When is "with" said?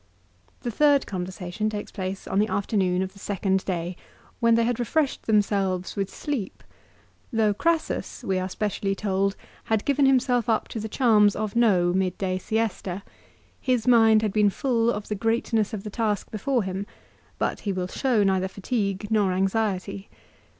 5.95-6.09